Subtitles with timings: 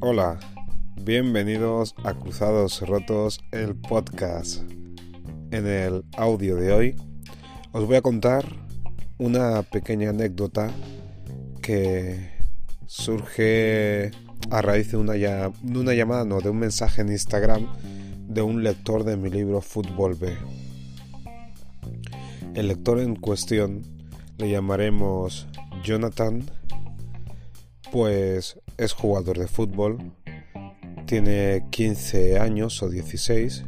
[0.00, 0.40] Hola,
[1.02, 4.62] bienvenidos a Cruzados Rotos, el podcast.
[5.52, 6.96] En el audio de hoy
[7.72, 8.44] os voy a contar
[9.18, 10.70] una pequeña anécdota
[11.62, 12.32] que
[12.86, 14.10] surge
[14.50, 17.66] a raíz de una, de una llamada, no, de un mensaje en Instagram
[18.28, 20.36] de un lector de mi libro Fútbol B.
[22.54, 23.93] El lector en cuestión
[24.38, 25.46] le llamaremos
[25.84, 26.44] Jonathan,
[27.92, 30.12] pues es jugador de fútbol,
[31.06, 33.64] tiene 15 años o 16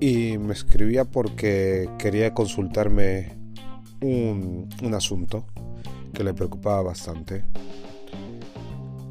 [0.00, 3.36] y me escribía porque quería consultarme
[4.00, 5.46] un, un asunto
[6.12, 7.44] que le preocupaba bastante.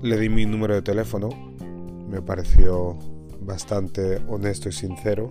[0.02, 1.30] Le di mi número de teléfono,
[2.10, 2.98] me pareció
[3.40, 5.30] bastante honesto y sincero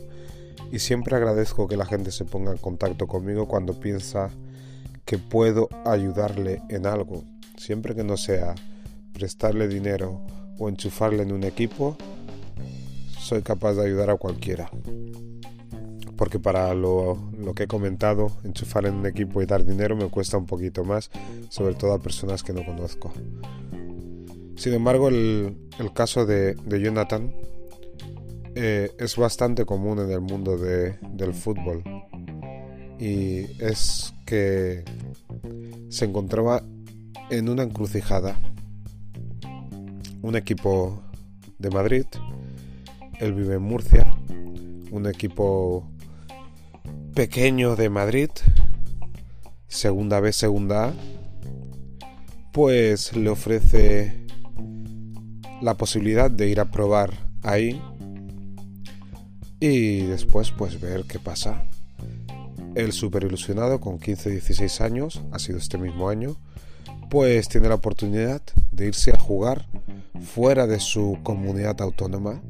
[0.72, 4.30] y siempre agradezco que la gente se ponga en contacto conmigo cuando piensa
[5.06, 7.22] que puedo ayudarle en algo,
[7.56, 8.54] siempre que no sea
[9.12, 10.20] prestarle dinero
[10.58, 11.96] o enchufarle en un equipo,
[13.18, 14.68] soy capaz de ayudar a cualquiera.
[16.16, 17.18] Porque para lo,
[17.54, 21.10] que he comentado, enchufar en un equipo y dar dinero me cuesta un poquito más,
[21.50, 23.12] sobre todo a personas que no conozco.
[24.56, 25.56] Sin embargo, el,
[25.94, 27.32] caso de, Jonathan
[28.54, 31.84] eh, es bastante común en el mundo del fútbol.
[32.98, 34.84] Y es que
[35.88, 36.62] se encontraba
[37.30, 38.38] en una encrucijada
[40.22, 41.02] un equipo
[41.58, 42.06] de Madrid,
[43.20, 44.06] él vive en Murcia,
[44.90, 45.88] un equipo
[47.14, 48.30] pequeño de Madrid,
[49.68, 50.92] segunda B, segunda A,
[52.52, 54.26] pues le ofrece
[55.62, 57.80] la posibilidad de ir a probar ahí
[59.60, 61.64] y después pues ver qué pasa.
[62.76, 66.36] El super ilusionado con 15-16 años, ha sido este mismo año,
[67.08, 69.66] pues tiene la oportunidad de irse a jugar
[70.20, 72.42] fuera de su comunidad autónoma,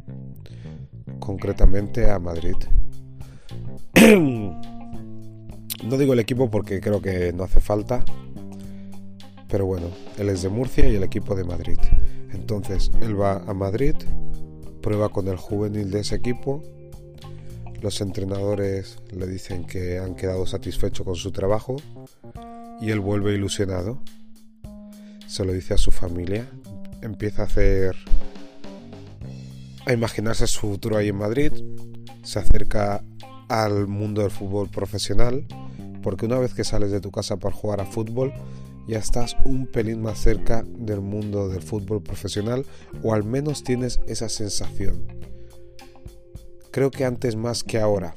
[1.21, 2.56] concretamente a Madrid.
[5.84, 8.05] no digo el equipo porque creo que no hace falta,
[9.49, 9.87] pero bueno,
[10.19, 11.78] él es de Murcia y el equipo de Madrid.
[12.33, 13.95] Entonces, él va a Madrid,
[14.83, 16.65] prueba con el juvenil de ese equipo,
[17.83, 21.77] los entrenadores le dicen que han quedado satisfechos con su trabajo
[22.81, 24.01] y él vuelve ilusionado.
[25.27, 26.49] Se lo dice a su familia,
[27.03, 27.97] empieza a hacer
[29.87, 31.53] a imaginarse su futuro ahí en Madrid,
[32.23, 33.05] se acerca
[33.49, 35.47] al mundo del fútbol profesional,
[36.03, 38.33] porque una vez que sales de tu casa para jugar a fútbol,
[38.89, 42.67] ya estás un pelín más cerca del mundo del fútbol profesional,
[43.03, 45.07] o al menos tienes esa sensación.
[46.77, 48.15] Creo que antes más que ahora,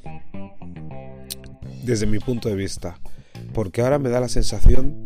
[1.82, 3.00] desde mi punto de vista,
[3.54, 5.02] porque ahora me da la sensación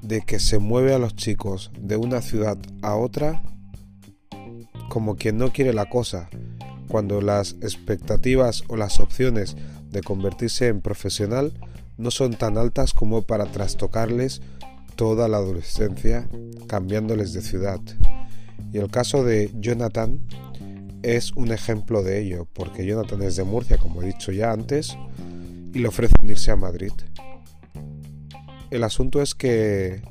[0.00, 3.42] de que se mueve a los chicos de una ciudad a otra
[4.88, 6.30] como quien no quiere la cosa,
[6.88, 9.54] cuando las expectativas o las opciones
[9.90, 11.52] de convertirse en profesional
[11.98, 14.40] no son tan altas como para trastocarles
[14.96, 16.26] toda la adolescencia
[16.68, 17.80] cambiándoles de ciudad.
[18.72, 20.20] Y el caso de Jonathan
[21.02, 24.96] es un ejemplo de ello, porque Jonathan es de Murcia, como he dicho ya antes,
[25.72, 26.92] y le ofrece unirse a Madrid.
[28.70, 30.02] El asunto es que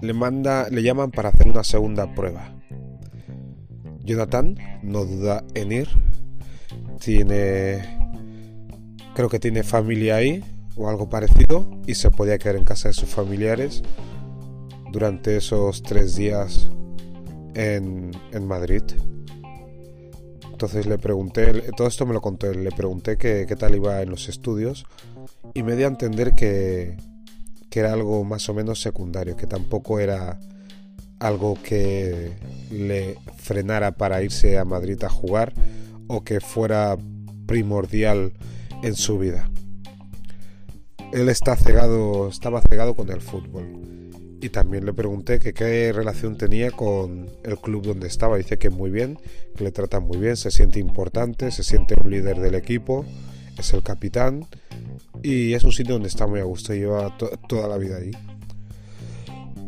[0.00, 2.54] le manda, le llaman para hacer una segunda prueba.
[4.04, 5.88] Jonathan no duda en ir.
[6.98, 7.82] Tiene,
[9.14, 10.44] creo que tiene familia ahí
[10.76, 13.82] o algo parecido y se podía quedar en casa de sus familiares
[14.90, 16.70] durante esos tres días
[17.54, 18.82] en, en Madrid.
[20.50, 24.10] Entonces le pregunté, todo esto me lo conté, le pregunté qué, qué tal iba en
[24.10, 24.86] los estudios
[25.54, 26.96] y me di a entender que,
[27.68, 30.38] que era algo más o menos secundario, que tampoco era
[31.18, 32.32] algo que
[32.70, 35.52] le frenara para irse a Madrid a jugar
[36.06, 36.96] o que fuera
[37.46, 38.32] primordial
[38.82, 39.50] en su vida.
[41.12, 44.01] Él está cegado, estaba cegado con el fútbol.
[44.42, 48.36] Y también le pregunté que qué relación tenía con el club donde estaba.
[48.36, 49.16] Dice que muy bien,
[49.56, 53.06] que le tratan muy bien, se siente importante, se siente un líder del equipo,
[53.56, 54.44] es el capitán
[55.22, 57.16] y es un sitio donde está muy a gusto, lleva
[57.48, 58.10] toda la vida ahí.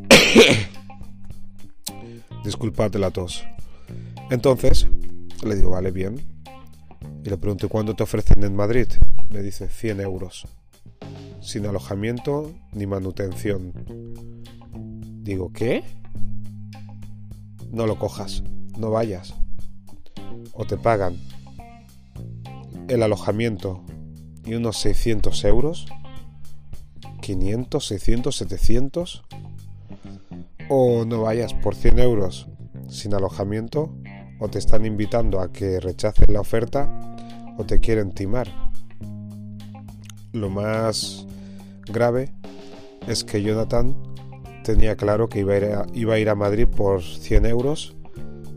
[2.44, 3.44] Disculpad la tos.
[4.28, 4.88] Entonces,
[5.46, 6.16] le digo, vale, bien.
[7.24, 8.88] Y le pregunto, ¿cuánto te ofrecen en Madrid?
[9.30, 10.48] Me dice, 100 euros.
[11.40, 13.72] Sin alojamiento ni manutención.
[15.24, 15.82] Digo, ¿qué?
[17.72, 18.42] No lo cojas,
[18.76, 19.32] no vayas.
[20.52, 21.16] O te pagan
[22.88, 23.82] el alojamiento
[24.44, 25.86] y unos 600 euros,
[27.22, 29.22] 500, 600, 700.
[30.68, 32.46] O no vayas por 100 euros
[32.90, 33.96] sin alojamiento
[34.40, 37.16] o te están invitando a que rechaces la oferta
[37.56, 38.48] o te quieren timar.
[40.32, 41.24] Lo más
[41.86, 42.34] grave
[43.06, 44.13] es que Jonathan
[44.64, 45.54] tenía claro que iba
[46.14, 47.94] a ir a, Madrid por 100 euros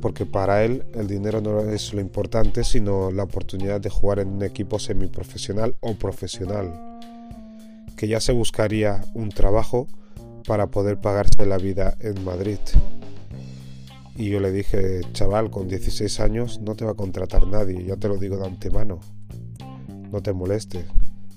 [0.02, 4.30] porque para él el dinero no es lo importante sino la oportunidad de jugar en
[4.30, 6.74] un equipo semiprofesional o profesional
[7.98, 9.88] que ya se buscaría un trabajo
[10.48, 12.60] para poder pagarse la vida en Madrid.
[14.16, 17.98] Y yo le dije, chaval, con 16 años no te va a contratar nadie, ya
[17.98, 19.00] te lo digo de antemano.
[20.12, 20.86] No te molestes.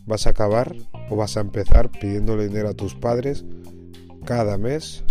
[0.06, 0.76] Vas a acabar
[1.08, 3.44] o vas a empezar pidiéndole dinero a tus padres
[4.30, 5.02] cada mes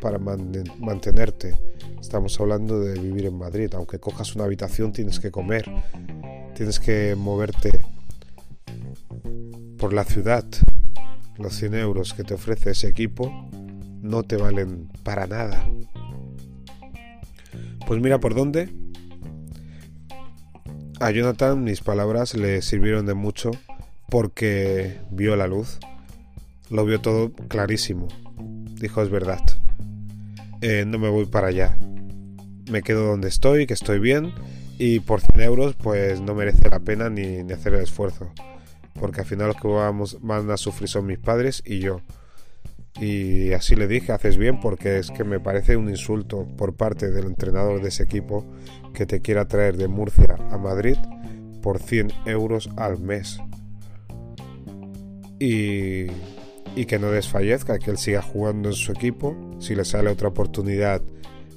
[0.00, 1.54] para mantenerte.
[2.00, 3.72] Estamos hablando de vivir en Madrid.
[3.72, 5.70] Aunque cojas una habitación tienes que comer.
[6.56, 7.70] Tienes que moverte
[9.78, 10.44] por la ciudad.
[11.38, 13.48] Los 100 euros que te ofrece ese equipo
[14.02, 15.64] no te valen para nada.
[17.86, 18.70] Pues mira por dónde.
[20.98, 23.52] A Jonathan mis palabras le sirvieron de mucho
[24.10, 25.78] porque vio la luz.
[26.70, 28.08] Lo vio todo clarísimo.
[28.84, 29.40] Dijo es verdad.
[30.60, 31.74] Eh, no me voy para allá.
[32.70, 34.34] Me quedo donde estoy, que estoy bien.
[34.78, 38.30] Y por 100 euros pues no merece la pena ni, hacer el esfuerzo.
[39.00, 42.02] Porque al final los que vamos, van a sufrir son mis padres y yo.
[43.00, 47.10] Y así le dije, haces bien porque es que me parece un insulto por parte
[47.10, 48.44] del entrenador de ese equipo
[48.92, 50.98] que te quiera traer de Murcia a Madrid
[51.62, 53.38] por 100 euros al mes.
[55.40, 56.08] Y,
[56.76, 59.36] y que no desfallezca, que él siga jugando en su equipo.
[59.60, 61.02] Si le sale otra oportunidad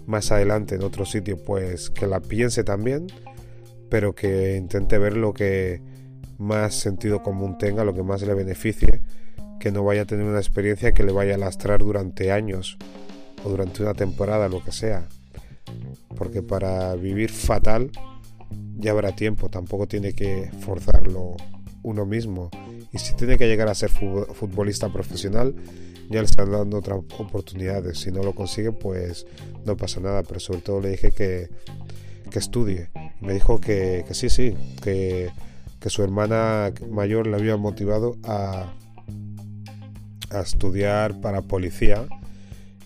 [0.05, 3.07] más adelante en otro sitio, pues que la piense también,
[3.89, 5.81] pero que intente ver lo que
[6.37, 9.01] más sentido común tenga, lo que más le beneficie
[9.59, 12.77] que no vaya a tener una experiencia que le vaya a lastrar durante años
[13.43, 15.07] o durante una temporada, lo que sea.
[16.15, 17.91] Porque para vivir fatal
[18.77, 21.35] ya habrá tiempo, tampoco tiene que forzarlo
[21.83, 22.49] uno mismo.
[22.91, 25.55] Y si tiene que llegar a ser futbolista profesional,
[26.09, 27.99] ya le están dando otras oportunidades.
[27.99, 29.25] Si no lo consigue, pues
[29.65, 30.23] no pasa nada.
[30.23, 31.49] Pero sobre todo le dije que,
[32.31, 32.89] que estudie.
[33.19, 35.31] Me dijo que, que sí, sí, que,
[35.79, 38.73] que su hermana mayor le había motivado a,
[40.29, 42.07] a estudiar para policía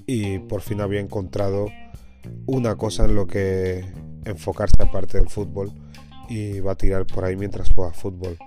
[0.05, 1.67] y por fin había encontrado
[2.45, 3.85] una cosa en lo que
[4.25, 5.71] enfocarse aparte del fútbol
[6.29, 8.37] y va a tirar por ahí mientras juega fútbol.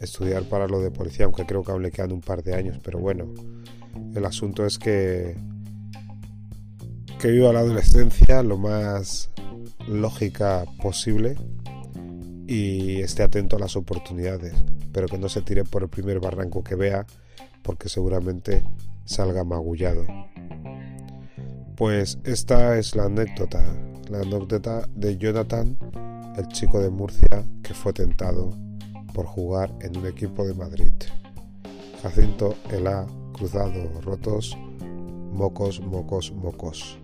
[0.00, 2.78] Estudiar para lo de policía, aunque creo que aún le quedan un par de años,
[2.82, 3.32] pero bueno,
[4.14, 5.36] el asunto es que
[7.18, 9.30] que viva la adolescencia lo más
[9.88, 11.36] lógica posible
[12.46, 14.52] y esté atento a las oportunidades,
[14.92, 17.06] pero que no se tire por el primer barranco que vea
[17.62, 18.64] porque seguramente
[19.04, 20.04] salga magullado.
[21.74, 23.64] Pues esta es la anécdota,
[24.10, 25.76] la anécdota de Jonathan,
[26.36, 28.56] el chico de Murcia que fue tentado
[29.16, 30.92] por jugar en un equipo de Madrid.
[32.02, 34.54] Jacinto Elá Cruzado Rotos,
[35.32, 36.98] Mocos, Mocos, Mocos.